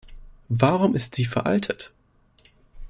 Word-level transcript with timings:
Warum 0.49 0.95
ist 0.95 1.13
sie 1.13 1.25
veraltet? 1.25 1.93